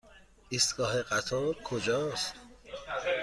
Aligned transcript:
ایستگاه 0.49 0.93
قطار 1.03 1.53
کجاست؟ 1.63 2.35